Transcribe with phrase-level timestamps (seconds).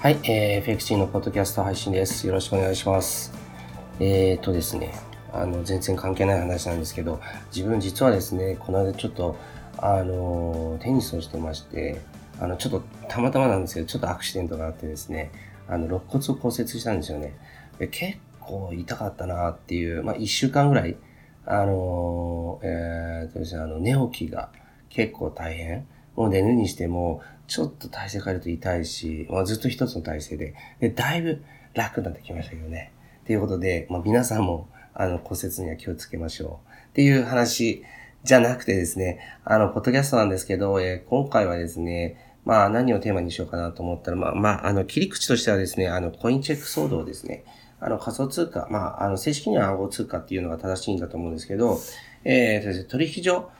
[0.00, 2.26] はい、えー、FXC のポッドキャスト配信です。
[2.26, 3.34] よろしくお願いします。
[4.00, 4.94] えーとですね、
[5.30, 7.20] あの、全然関係ない話なんですけど、
[7.54, 9.36] 自分実はですね、この間ちょっと、
[9.76, 12.00] あの、テニスをしてまして、
[12.40, 15.32] あの、ちょっとたまたまなんですけど、ちょっとアクシデントがあってですね、
[15.68, 17.36] あの、肋骨を骨折したんですよね。
[17.78, 20.96] で結構痛かったなっていう、まあ、一週間ぐらい、
[21.44, 24.48] あの、えーとですね、あの、寝起きが
[24.88, 25.86] 結構大変。
[26.16, 31.42] もう寝るにしても、ちょっと体勢変えると痛いし、まあ、ずっと一つの体勢で、で、だいぶ
[31.74, 32.92] 楽になってきましたけどね。
[33.26, 36.70] ということで、まあ、皆さんも、あの、骨折には気をつけましょう。
[36.90, 37.82] っていう話
[38.22, 47.44] じゃなくてですね、あの、ポッドキャストなんですけど、えー、今回はですね、まあ、何をテーマにしようかなと思ったら、まあ、まあ、あの、切り口としてはですね、あの、コインチェック騒動ですね。
[47.80, 51.80] あの、仮想通貨、まあ、あの、正式には暗号通貨っていうのが正しいんだと思うんですけど、
[52.22, 53.50] えー、取引所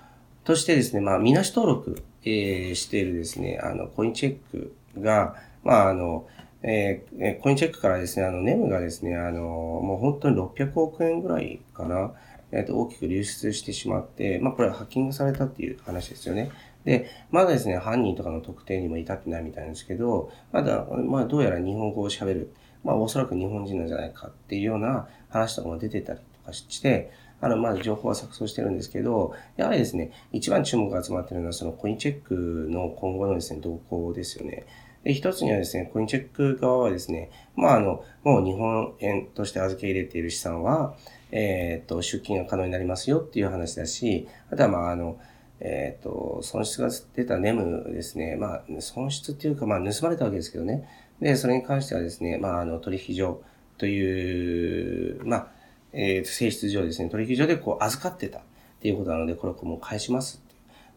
[0.44, 6.26] としてですね、まあ、みなし登録、えー、しているですね、あの、コインチェックが、まあ、あの、
[6.62, 12.12] えー、コインチェックからですね、あの、ネムがですね、あの、もう本当に600億円ぐらいかな、
[12.52, 16.50] えっ、ー、と、大きく流出してしまって、まあ、これはハッキングされたっていう話ですよね。
[16.84, 34.66] で、まだですね、犯人とかの特定にも至ってないみたいなんですけど、まだ、まあ、どうやら日本語を喋る、まあ、おそらく日本人なんじゃないかっていうような話とかも出てたりとかして、あの、まあ、情報は錯綜してるんですけど、やはりですね、一番注目が集まってるのは、そのコインチェックの今後のですね、動向ですよね。
[35.04, 40.94] で、一つにはですね、コインチェック側はですね、まあ、あの、もう日本円として預け入れている資産は、
[41.32, 45.18] えっ、と、出金が可能になりますよっていう話だし、あとは、まあ、あの、
[45.60, 48.36] えっ、と、損失が出たネムですね。
[48.36, 50.88] まあ、損失っていうか、まあ、盗まれたわけですけどね。
[51.20, 53.42] で、それに関してはですね、まあ、あの、取引所
[53.78, 55.48] という、まあ、
[55.92, 58.42] えー、性質上ですね、取引所でこう預かってたっ
[58.80, 60.42] ていうことなので、これをもう返します。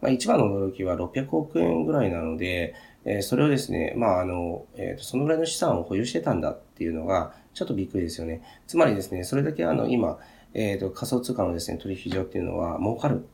[0.00, 8.42] まあ、一番の驚きは600億円ぐらいなので、えー、それをですね、まあ、あの、えっ、ー、と、そのぐらいの資産を保有してたんだっていうのが、ちょっとびっくりですよね。
[8.66, 10.18] つまりですね、それだけあの、今、
[10.54, 13.26] えっ、ー、と、仮想通貨のですね、取引所っていうのは儲かる、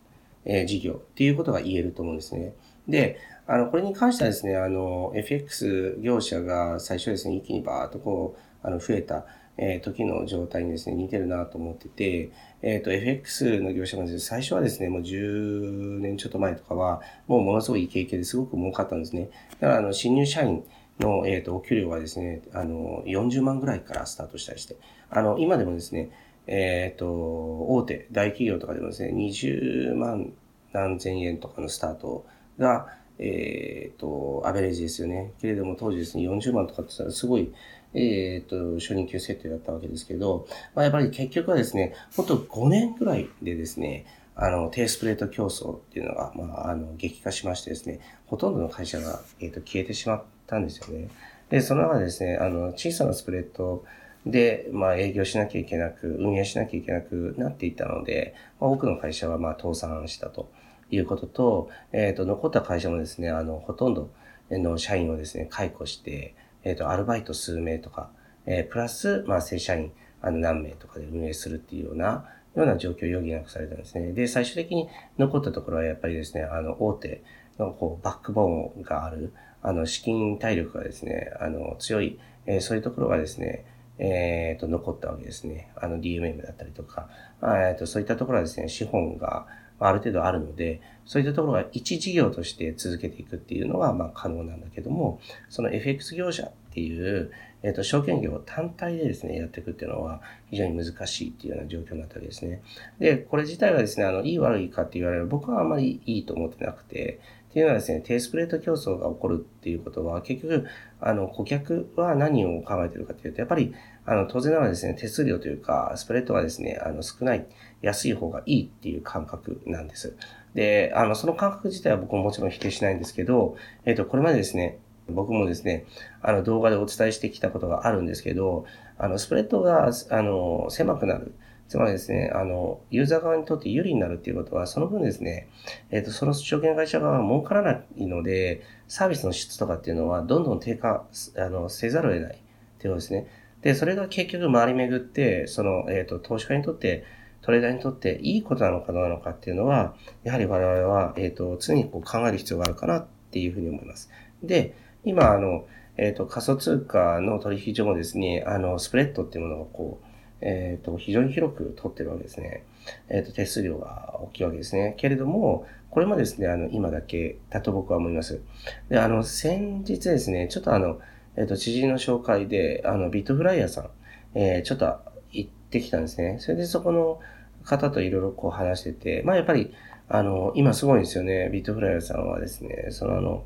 [0.45, 2.55] えー、事業っていうことが言えると思うんですね。
[2.89, 9.27] で、あの、これに関してはですね、あの、FX 業者が最初ですね、一気にバーっとこう、あの、増えた、
[9.63, 12.33] えー、時の状態にですね、似てるなと思ってて、
[12.63, 19.29] えっ、ー、と、FX の業者がですね、最初はですね、もう10年ちょっと前とかは、もうものすごいイケイケですごく儲かったんですね。
[19.61, 20.65] だから、あの、新入社員
[20.99, 24.77] の、えっ、ー、と、お給料はですね、あの、40万ぐらいからスタートしたりして、
[25.11, 26.11] あの、今でもですね、
[26.47, 30.33] えっ、と、大手、大企業とかでもですね、20万
[30.73, 32.25] 何千円とかのスタート
[32.59, 32.89] が、
[33.19, 35.33] えっ、と、アベレージですよね。
[35.43, 37.53] けれども当時ですね、40万とかって言ったらすごい、
[37.95, 44.07] えっ、ー、と、初任給設定だったわけですけど、まあ、やっぱり結局はですね、ほんと5年ぐらいでですね、
[44.37, 51.09] あの、低スプレート競争っていうのが、まあ、あの、激化しましてですね、ほとんどの会社が、えっ、ー、と、消えてしまったんですよね。
[51.51, 53.85] で、その中でですね、あの、小さなスプレッド
[54.25, 60.51] で、まあ、営業しなきゃいけなく、運営しなきゃいけなくなっていたので、まあ、多くの会社は、まあ、倒産したと
[60.91, 64.11] いうことと、えっ、ー、と、残った会社もですね、あの、ほとんど
[64.51, 66.35] の社員をですね、解雇して、
[66.65, 68.11] えっ、ー、と、アルバイト数名とか、
[68.47, 72.27] えー、プラス、まあ、正社員、あの、何名とかで運営するっていうような、
[72.57, 74.13] ような状況を余儀なくされたんですね。
[74.13, 74.89] で、最終的に
[75.19, 77.23] 残ったところはやっぱりですね、あの、大手
[77.59, 79.33] の、こう、バックボーンがある、
[79.63, 83.65] あの、資金体力がですね、あの、強い、えー、そういうところがですね、
[83.99, 85.71] えっ、ー、と、残ったわけですね。
[85.77, 87.09] あの、DMM だったりとか、
[87.43, 89.47] えっ、と、そういったところはですね、資本が、
[89.89, 97.33] ある程度あるので、そういったところは一事業として続けていくっていうのは、まあ、可能なんだけども、その FX 業者っていう、
[97.63, 102.63] えっ、ー、と、証券業単体でですね、やっていくっていうのは非常に難しいっていうような状況になったわけですね。
[102.99, 107.21] で、これ自体はですね、あの、いい悪いかって言われる僕はあんまりいいと思ってなくて、
[107.51, 110.67] っていうのはですね、低スプレート競争が起こるっていうことは、結局、
[111.01, 113.75] あの、顧客は何を考えてるかというと、やっぱり、
[114.07, 117.47] あの、当然ながらですね、手数料というか、スプレッドがですね、あの、少ない、
[117.83, 120.17] 安い方がいいっていう感覚なんです。
[120.55, 124.79] で、あの、その感覚自体は僕ももちろん否定しないんですけど、えっ、と、これまでですね、
[125.11, 125.85] 僕もですね、
[126.23, 128.65] あの、動画でお伝えしてきたことがあるんですけど、
[128.99, 131.35] あの、スプレッドが、あの、狭くなる。
[131.69, 135.49] つまりですね、あの、ユーザー側にとって有利になるっていうことは、その分ですね、
[135.93, 142.39] えっ、ー、と、その証券会社側は儲からないので、サービスの質とかっていうのは、どんどん低下、あの、せざるを得ないっ
[142.79, 143.29] ていうことですね。
[143.63, 147.05] で、それが結局回り巡って、その、えっ、ー、と、投資家にとって、
[147.43, 154.11] トレーダーにとっていいことなのかどうなのかっていうのは、やはり我々は、えっ、ー、と、常にこう考える必要があるかなっていうふうに思います。
[154.43, 154.75] で、
[155.05, 155.67] 今、あの、
[155.97, 160.07] えっ、ー、と、仮想通貨の取引所もですね、あの、スプレッドっていうものがこう、
[160.41, 162.65] えっ、ー、と、非常に広く取ってるわけですね。
[163.09, 164.95] えっ、ー、と、手数料が大きいわけですね。
[164.97, 168.41] けれども、これもですね、あの、今だけだと僕は思います。
[168.89, 171.01] で、あの、先日ですね、ちょっとあの、
[171.37, 173.91] えっ、と、知人の紹介で、あの、ビットフライヤーさん、
[174.35, 174.99] えー、ちょっと
[175.33, 176.39] 行ってきたんですね。
[176.41, 177.21] それでそこの
[177.65, 179.75] 方といろいろこう話してて、まあやっぱり、
[180.09, 181.51] あの、今すごいんですよね。
[181.53, 183.45] ビットフライヤーさんはですね、そのあの、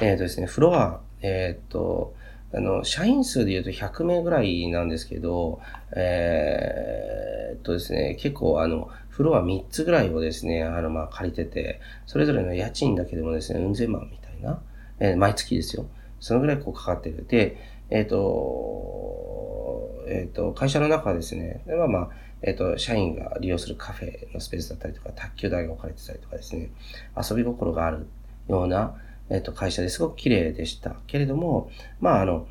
[0.00, 2.14] えっ、ー、とですね、フロア、えっ、ー、と、
[2.52, 5.60] あの、社員数で言うと100名ぐらいなんですけど、
[5.94, 14.60] えー、っとですね、結構あの、フロア3つぐらいをですね、あの、まあ、借りてて、それぞれの家賃だけでもですね、うん千万みたいな、
[14.98, 15.86] えー、毎月ですよ。
[16.18, 17.24] そのぐらいこうかかってる。
[17.28, 17.56] で、
[17.90, 22.10] えっ、ー、と、えっ、ー、と、会社の中はですね、まあまあ、
[22.42, 26.70] えっ、と、社員が利用するカフェのスペースだったりとか、卓球台が置かれてたりとかですね、
[27.16, 28.06] 遊び心がある
[28.48, 28.96] ような、
[29.30, 32.46] えっ、と、会社ですごく綺麗でしたけれども、まあ、あの、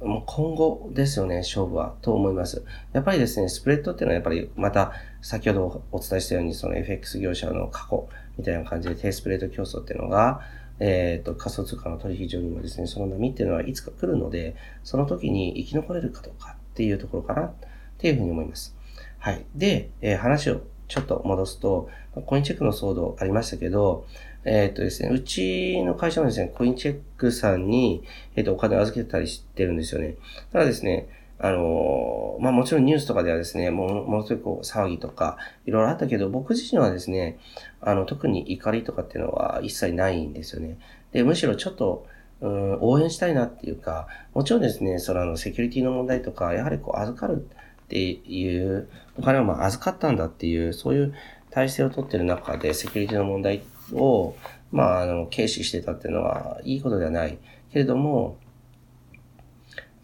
[0.00, 2.64] もう今後ですよね、勝負は、と思います。
[2.92, 4.92] やっぱりですね、スプレッドっていうのはやっぱりまた
[5.22, 10.42] 先ほどお伝えしたように、その FX 業者の過去みたいな感じで低スプレッド競争っていうのが、
[10.78, 17.52] えっ、ー、と、仮想通貨の取引所にもですね、その波っていうのはいつか来るので、その時に生き残れるかどうかっていうところかなっ
[17.98, 18.76] ていうふうに思います。
[19.18, 19.44] はい。
[19.56, 21.88] で、えー、話をちょっと戻すと、
[22.26, 24.06] コインチェックの騒動ありましたけど、
[24.44, 28.02] えっ、ー、とですね、うちの会社もですね、コインチェックさんに、
[28.36, 30.16] えっ、ー、と、お金を預けてたりしてるんですよね。
[30.52, 31.08] ただですね、
[31.40, 37.38] あのまあ、もちろんニュースとかではですね、もものすごく騒ぎとか、いろいろあったけど、僕自身はですね、
[37.80, 40.78] あの、特に怒りとかっていうのは一切ないんですよね。
[41.12, 42.06] で、むしろちょっと、
[42.40, 51.14] うん、応援したいなっていうか、もちろんですね、そのあの、セキュリティの問題とか、やはりこう、預かるっていう、お金をまあ預かったんだっていう、そういう
[51.50, 54.36] 体制をとってる中で、セキュリティの問題ってを、
[54.70, 57.38] まあ、あの、軽視してたっていうのは、いいことではない。
[57.72, 58.36] けれども、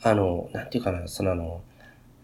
[0.03, 1.63] あの、なんていうかな、そのあの、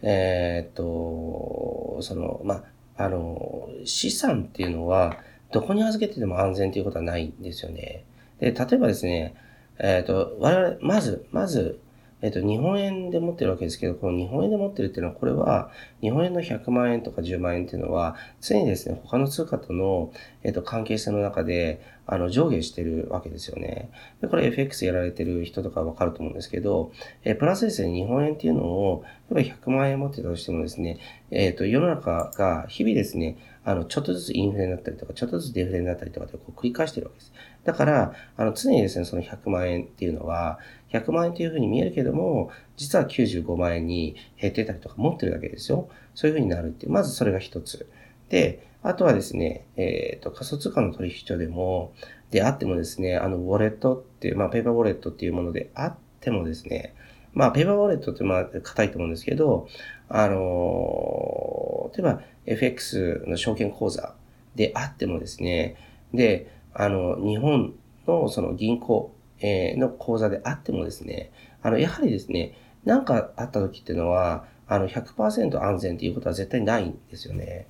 [0.03, 2.65] えー、っと、その、ま
[2.97, 5.19] あ、あの、資産っていうのは、
[5.53, 8.05] どこに預けてても安全ということはないんですよね。
[8.39, 9.35] で、例えばですね、
[9.79, 11.81] えー、っと、我々、まず、まず、
[12.23, 15.71] えっと、日本円で持ってるわけですけど、この日本円で持ってるっていうのは、これは、
[16.03, 20.13] 日本円の100万円とか10万円っていうのは、常にですね、他の通貨との、
[20.43, 23.91] えっと、関係性の中で、あの、上下してるわけですよね。
[24.21, 26.93] で、これ FX やられてる人とかわかると思うんですけど、
[27.25, 30.99] えプラスですね、日本円っていうのを、例えば100万円持ってたとしてもですね、
[31.31, 37.33] えっ、と、世の中が日々ですね、あの、ちょっとずつインフレになったりとか、ちょっとずつデフレになったりとかでこう繰り返してるわけです。
[37.65, 40.59] だから、あの、常にですね、その100万円っていうのは、
[40.93, 45.89] 100万円というふうに見えるけども、実は95万円に減ってたりとか持ってるだけですよ。
[46.15, 47.89] そういうふうになるっていう、まずそれが一つ。
[48.31, 51.93] で、あとはですね、えっ、ー、と、仮想通貨の取引所でも、
[52.31, 56.95] であってもですね、あの、ウォレットっていう、まあ、ペーパーウォレットっていうものであってもですね、
[57.33, 59.69] まあ、ペーパーウォレットってまあ、硬いと思うんですけど、
[60.09, 61.60] あの、
[61.95, 64.15] 例えば、FX の証券口座
[64.55, 65.77] であってもですね、
[66.15, 67.75] で、あの、日本
[68.07, 71.33] のその銀行えの講座であってもですね、
[71.63, 72.55] あの、やはりですね、
[72.85, 77.67] 何かあった時っていうのは、あの、100%安全っていうことは絶対ないんですよね。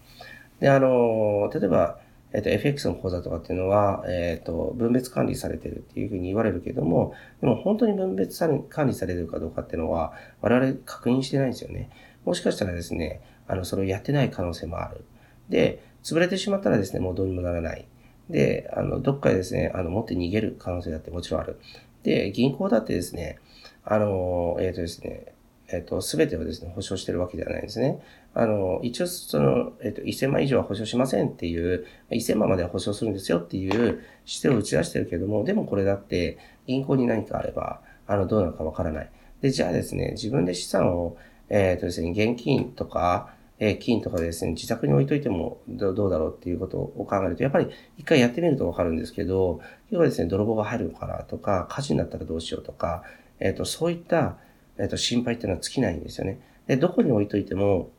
[0.61, 1.99] で、あの、例えば、
[2.33, 8.39] えっと、FX の講座とかっていうのは、えっと、分別管理されてるっていうふうに言われるけども、でも本当に分別
[8.69, 11.91] 管理されてるかどうかっていうのは、我々確認してないんですよね。
[12.25, 15.05] もしかしたらですね、あの、それをやってない可能性もある。
[15.49, 17.87] で、潰れてしまったらですね、もうどうにもならない。
[18.31, 21.61] で、あの、どっかでですね、あの、持って逃げる可能性だってもちろんある。
[22.05, 23.39] で、銀行だってですね、
[23.85, 25.35] あの、えっ、ー、とですね、
[25.69, 28.01] えっ、ー、と、すべてをですね、保証してるわけではないんですね。
[28.35, 39.11] あの、一応、その、えっ、ー、と、1000万以上は保証しませんっていう、1000万までは保証するんですよっていう姿勢を打ち出してるけども、でもこれだって、銀行に何かあれば、あの、どうなるかわからない。
[39.41, 41.17] で、じゃあですね、自分で資産を、
[41.49, 53.05] えっ、とですね、現金とか、え金とかですね、自宅に置いといてもどうだろうっていうことを考えると、やっぱり一回やってみるとわかるんですけど、要はですね、泥棒が入るのかなとか、火事になったらどうしようとか、
[53.39, 54.39] えっ、ー、と、そういった、
[54.79, 56.41] えっ、ー、と、心配っていうのは尽きないんですよね。
[56.67, 57.91] で、どこに置いといても、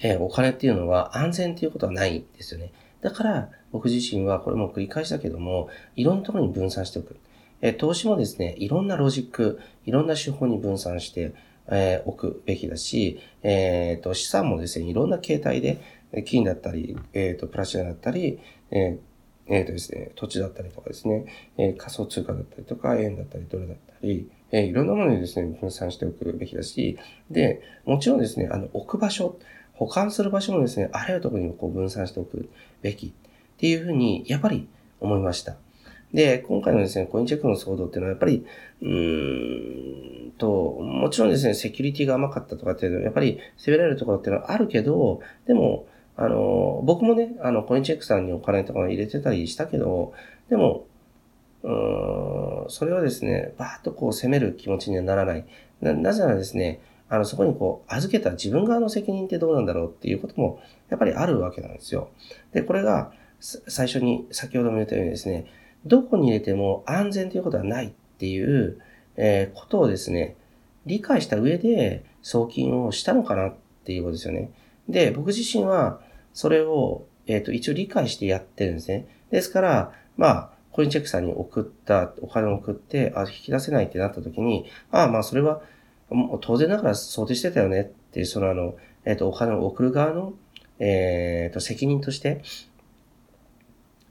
[0.00, 2.72] え、お金っていうのは安全っていうことはないんですよね。
[3.02, 7.18] だから、僕自身はこれも繰り返したけども、いろんなところに分散しておく。
[7.60, 11.32] え投資もですね、いろんなロジック、いろんな手法に分散して、
[11.70, 15.80] えー、置くべきだし、えっ、ー、と、資産もですね、いろんな形態で、
[16.24, 18.38] 金だったり、えっ、ー、と、プラチナだったり、
[18.70, 26.98] えー、えっ、とですね、土地だったりとかですね、え仮想通貨だったりとか、円だったり、ドルだったり、えいろんなものにですね、分散しておくべきだし、
[27.30, 29.38] で、もちろんですね、あの、置く場所、
[29.74, 32.48] 保管する場所もですね、あらゆるところにこう分散しておく
[32.82, 33.12] べきっ
[33.58, 34.68] ていうふうに、やっぱり
[35.00, 35.56] 思いました。
[36.16, 38.46] で、今回のですね、コインチェックの騒動っていうのはやっぱり、
[38.80, 40.48] うーんと、
[40.80, 50.14] もちろんですね、セキュリティが甘かったとかっていうのは、やっぱり責められるところっていうのはあるけど、でも、あの、僕もね、あの、コインチェックさんにお金とか入れてたりしたけど、
[50.48, 50.86] でも、
[51.62, 55.44] うーん、それをですね、バーッとこう責める気持ちにはならない。
[55.82, 56.80] な、なぜならですね、
[57.10, 62.08] あの、そこにこう、預けた自分側の責任ってどうなんだろうっていうことも、やっぱりあるわけなんですよ。
[62.54, 65.44] で、これが、最初に、先ほども言ったようにですね、
[65.84, 68.80] どこに入れても安全ということはないっていう、
[69.16, 70.36] えー、ことをですね、
[70.86, 73.54] 理解した上で送金をしたのかなっ
[73.84, 74.50] ていうことですよね。
[74.88, 76.00] で、僕自身は、
[76.32, 79.06] それを、えっ、ー、と、一応理解してやってるんですね。
[79.30, 85.62] ですから、まあ、コインチェックさんに送った、お金を送って、あ、引き出せないってなった時に、ああ、まあ、それは、
[86.10, 90.34] もう当然ながら想定してたよねっていう、そのあの、えっ、ー、と、お金を送る側の、
[90.78, 92.42] えっ、ー、と、責任として、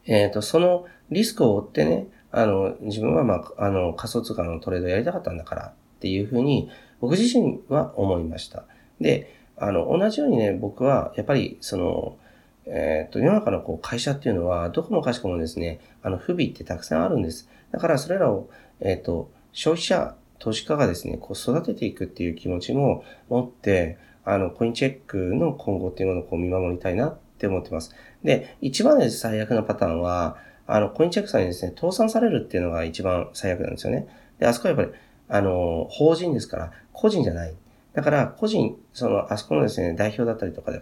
[0.05, 6.69] えっ、と、そのリスクを負ってね、あの、自分はまあ、あの、仮想通貨のトレードやりたかったんだからっていうふうに、
[6.99, 8.65] 僕自身は思いました。
[8.99, 12.17] で、あの、同じようにね、僕は、やっぱり、その、
[12.65, 17.49] えっ、と、世の中のこう会社っていうのは、どこもかしこもですね、あの、不備ってたくさんあるんです。
[17.71, 27.95] だから、それらを、えっ、と、消費者、投資家がですね、こう育てていくっていう気持ちも持って、あの、コインチェックの今後っていうものをこう見守りたいなって思ってます。
[28.23, 34.07] で、一番最悪なパターンは、あの、コインチェックさんにですね、倒産されるっていうのが一番最悪なんですよね。
[34.39, 37.55] で、あそこはやっぱり、あの、法人ですから、個人じゃない。
[37.93, 40.81] だから、個人、その、あそこのですね、代表だったりとかで、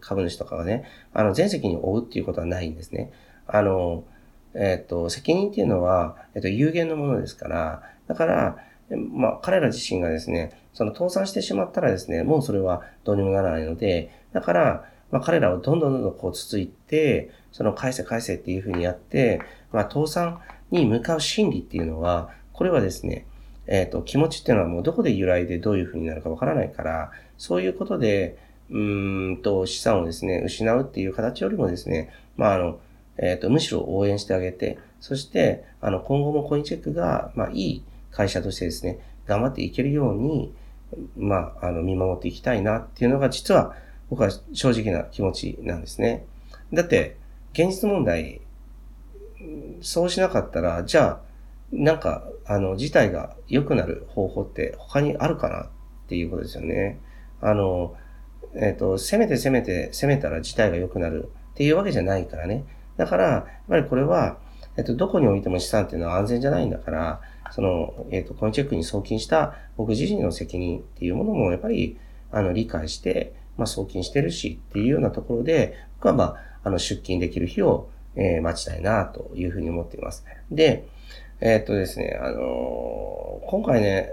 [0.00, 3.12] 株主とかがね、あの、全責任を負うっていうことはないんですね。
[3.46, 4.04] あの、
[4.54, 8.56] えっ、と、責任っていうのは、えっ、と、有限のものですから、だから、
[8.96, 19.40] まあ、彼ら自身がですね、その倒産してしまったらですね、もうそれはどうにもならないので、だから、まあ、彼らをどんどんどんどんこうつついて、その返せ返せっていうふうにやって、
[19.72, 20.40] まあ、倒産
[20.70, 23.26] に向かう心理っていうのは、これはですね、
[23.66, 28.38] えっ、ー、と、気持ちっていうのはもうどこで由来でどういうふうになるかわからないから、そういうことで、
[28.70, 32.80] うんと、資産をですね、失うっていう形よりもですね、まあ、あの、
[33.18, 40.54] えっ、ー、と、むしろ応援してあげて、そして、あの、今後もコインチェックが、まあ、いい会社としてですね、頑張っていけるように、
[41.16, 43.74] まあ、あの、見守っていきたいなっていうのが、実は、
[44.10, 46.26] 僕は正直な気持ちなんですね。
[46.72, 47.16] だって、
[47.52, 48.40] 現実問題、
[49.80, 51.20] そうしなかったら、じゃあ、
[51.72, 55.68] なんか、あの、事態が良くなる方法って他にあるかなっ
[56.08, 57.00] ていうことですよね。
[57.40, 57.96] あの、
[58.54, 62.64] えっ、ー、と、攻めて攻めて攻めたら事態が良くなるっていうわけじゃないからね。
[62.96, 64.38] だから、やっぱりこれは、
[64.76, 67.20] えっ、ー、と、どこに置いても資産っていうのは安全じゃないんだから、
[67.52, 71.98] その、えっ、ー、と、コインチェックに送金した僕自身の責任っていうものもやっぱり、
[72.32, 80.24] あの、理解して、まあ、送金してるしっていうようなところで、僕はまあ、あの、出勤できる日を、えー、待ちたいなというふうに思っています。
[80.50, 80.88] で、
[81.40, 84.10] えー、っとですね、あのー、今回ね、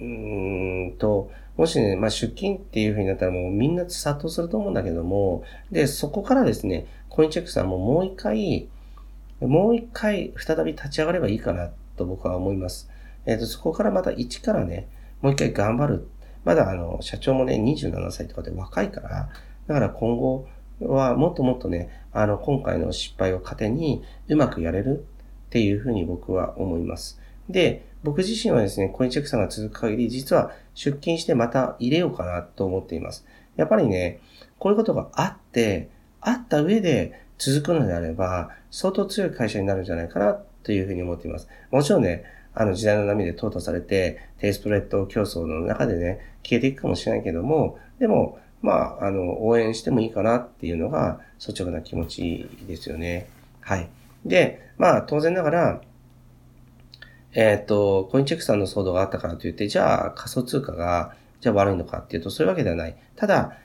[0.00, 8.68] うんと、もしね、まあ、出勤っていうふうになったらもうみんな殺到すると思うんだけども、で、そこからですね、コインチェックさんももう一回、
[9.40, 12.90] もう一回再び立ち上がればいいかなと僕は思います。
[13.26, 14.88] えっ、と、そこからまた一からね、
[15.20, 16.08] もう一回頑張る。
[16.44, 19.28] まだあの、社長もね、27歳とかで若いから、
[19.66, 20.46] だから今後
[20.80, 25.06] はもっともっとね、あの、今回の失敗を糧にうまくやれる
[25.46, 27.20] っていうふうに僕は思います。
[27.48, 33.24] で、僕自身はですね、コインチェックさんが続く限り、実は出勤してまた入れようかなと思っています。
[33.56, 34.20] やっぱりね、
[34.58, 35.88] こういうことがあって、
[36.20, 41.48] あった上で続くのであれば、相当強い会社になるんじゃないかなというふうに思っています。
[41.70, 53.28] もちろんね、あの時代の波で淘汰されて、低スプレッド競争の中でね、消えていくかもしれないけども、でも、まあ、あの、応援してもいいかなっていうのが率直な気持ちですよね。
[53.60, 53.88] はい。
[54.24, 55.80] で、まあ当然ながら、
[57.34, 62.96] えっ、ー、と、コインチェックさんの騒動があったからといって、じゃあ仮想通貨が、じゃあ悪いのかっていうと、そういうわけではない。
[63.16, 63.56] ただ、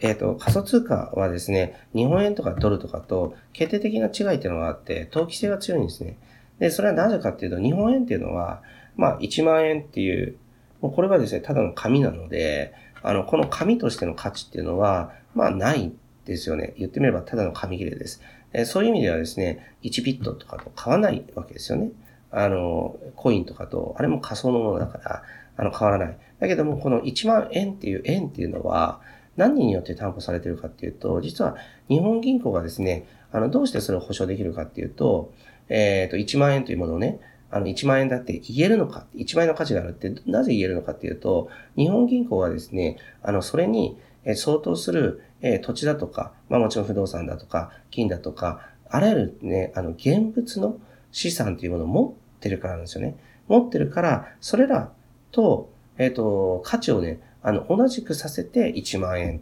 [0.00, 6.16] えっ、ー、と、仮想通貨はですね、日本円とかドルとかと決定的な違いっていうのがあって、投機性が強いんですね。
[6.58, 8.62] で、それはなぜかっていうと、日本円っていうのは、
[8.96, 10.36] まあ1万円っていう、
[10.80, 12.72] もうこれはですね、ただの紙なので、
[13.02, 15.92] あの、この紙としての価値っていうのは、まあない
[16.24, 16.74] ですよね。
[16.78, 18.22] 言ってみればただの紙切れです。
[18.52, 21.90] えそういう意味ではですね、1ビットとかと変わないわけですよね。
[22.30, 25.22] あの、コインとかと、あれも仮想のものだから、
[25.56, 26.18] あの、変わらない。
[26.40, 29.00] だけども、この1万円っていう円っていうのは、
[29.36, 31.56] 何によって担保されてるかっていうと、実は
[31.88, 35.32] 日本銀行がですね、あの、どうしてそれを保証できるかっていうと、
[35.68, 37.20] えっ、ー、と、1万円というものをね、
[37.50, 43.96] あの、1万円だって言えるのか、1万円の価値があるって、なぜ言えるのかっていうと、日本銀行はですね、あの、それに
[44.34, 50.78] 相当するえ土地だとか、まあもちろん不動産だとか、金だとか、あらゆるね、あの、現物の
[51.12, 53.16] 資産というものを持ってるからなんですよね。
[53.48, 54.92] 持ってるから、それら
[55.32, 59.40] と、えっ、ー、と、価値をね、あの、同じくさせて1万円。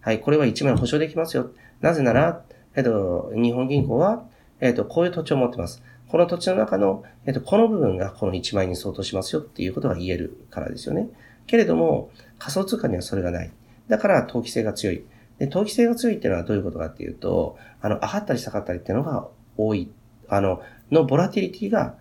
[0.00, 1.50] はい、これは1万円保証できますよ。
[1.80, 2.42] なぜなら、
[2.74, 4.24] えっ、ー、と、日本銀行は、
[4.62, 5.82] えっ、ー、と、こういう土地を持ってます。
[6.08, 11.08] この土地の中の、えっと、この部分がこの1万円に相当しますよっていうことが言えるからですよね。
[11.48, 13.50] けれども、仮想通貨にはそれがない。
[13.88, 15.04] だから投機性が強い。
[15.38, 19.26] で、投機性が強いっていうのはどういうことかっていうと、あの、上がったり下がったりっていうのが
[19.56, 19.90] 多い。
[20.28, 21.96] あの、のボラティリティが、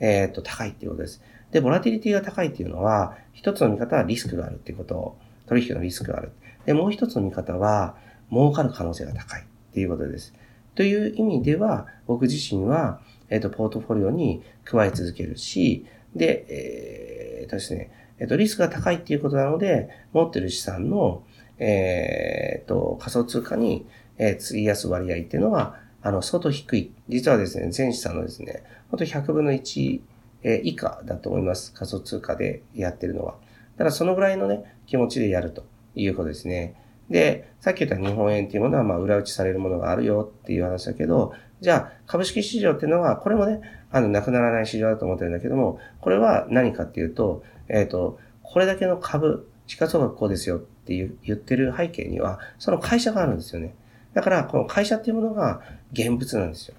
[0.00, 1.22] えっ、ー、と、高いっていうことです。
[1.50, 6.32] で、ボラティリティが高いっていうのは、一つの見方はリスクがあるっていうこと、取引のリスクがある。
[6.64, 7.96] で、もう一つの見方は、
[8.30, 9.44] 儲かる可能性が高いっ
[9.74, 10.32] ていうことです。
[10.76, 21.24] という意味では、僕自身は、えっ、ー、と、ポートフォリオに加え続けるし、で、えー、とですね、えっ、ー、と、リスクが高いっていうことなので、持ってる資産の、
[21.58, 23.86] えっ、と、仮想通貨に、
[24.18, 26.92] えー、費やす割合っていうのは、あの、相当低い。
[27.08, 30.00] 実はですね、全資産のですね、ほんと100分の1、
[30.42, 31.72] え以下だと思います。
[31.72, 33.36] 仮想通貨でやってるのは。
[33.78, 35.64] ただそのぐらいのね、気持ちでやると
[35.96, 36.74] いうことですね。
[37.10, 43.60] で、さっき言った日本円っていうものは、まあ、裏打ちされるものがあるよっていう話だけど、じゃあ、株式市場っていうのは、これもね、
[43.90, 53.74] あの、なくならない市場だと思ってるんだけども、これは何かっていうと、えっ、ー、と、これだけの株、地価総額こうですよっていう言ってる背景には、その会社があるんですよね。
[54.14, 56.74] だから、この会社っていうものが現物なんですよ。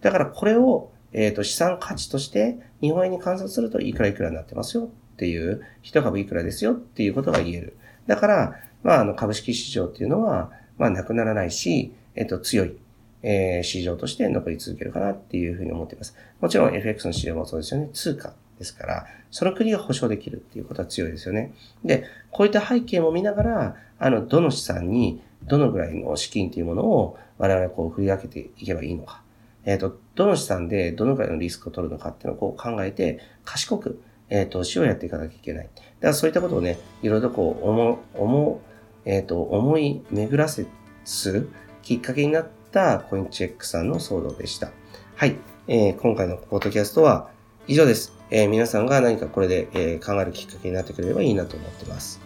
[0.00, 7.76] だから、これを、えっ、ー、と、資産価値として、日本円に換算するといくらいくらになってますよっていう、一株いくらですよっていうことが言える。
[8.06, 12.76] だから、まあ、あの、株式市場っていうのは、まあ、なくならないし、えっ、と、強い、
[13.22, 16.16] えー、市場として残り続けるかなっていうふうに思っています。
[16.40, 17.90] もちろん FX の市場もそうですよね。
[17.92, 21.52] 通貨ですから、その国が保証できるっていうことは強いですよね。
[21.84, 29.22] で、こういった背景も見ながら、あの、どの資産にどのぐらいの資金というものを我々はこう振り分けていけばいいのか。
[29.64, 35.64] えっ、ー、と、どの資産でどのぐらいのリスクを取るのかっていうのをこう考えて、賢く、えっ、ー、と、死をやっていかなきゃいけない。
[35.64, 38.60] だからそういったことをね、いろいろこう、思、思、
[39.04, 40.66] えっ、ー、と、思い巡らせ
[41.04, 41.48] す
[41.82, 44.70] きっかけになったコインチェックさんの騒動でした。
[45.16, 45.36] はい。
[45.68, 47.30] えー、今回のポッドキャストは
[47.66, 48.12] 以上です。
[48.30, 52.20] えー、皆さんが何かこれで、え、考えるきっかけになってくれればいいなと思ってます。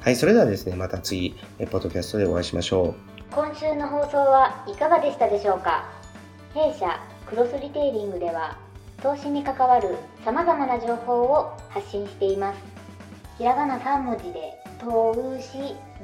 [0.00, 2.94] はい、それではですね、また次、えポッドキャストでお会いしましょう。
[3.34, 5.88] 今週の放送はいかがでしたでしょうか？
[6.54, 8.58] 弊社クロスリテイリングでは
[9.02, 12.71] 投資に関わる様々な情報を発信しています。
[13.38, 15.58] ひらがな3文字で投資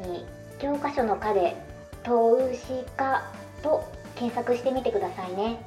[0.08, 0.26] に
[0.58, 1.56] 教科書の科で
[2.02, 3.22] 投資家
[3.62, 3.84] と
[4.16, 5.58] 検索してみてくださいね。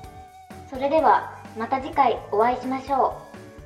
[0.69, 3.15] それではまた次回お会いしましょ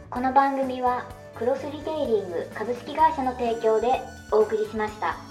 [0.10, 0.12] う。
[0.12, 1.06] この番組は
[1.36, 5.25] クロスリテイリング株式会社の提供でお送りしました。